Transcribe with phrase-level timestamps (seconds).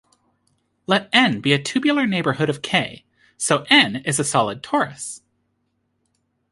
[0.87, 3.05] Let "N" be a tubular neighborhood of "K";
[3.37, 5.21] so "N" is a solid torus.